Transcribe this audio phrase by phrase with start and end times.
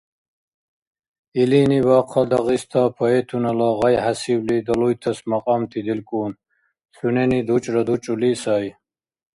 [1.41, 6.31] Илини бахъал Дагъиста поэтунала гъай хӀясибли далуйтас макьамти делкӀун,
[6.95, 8.65] сунени дучӀра-дучӀули сай.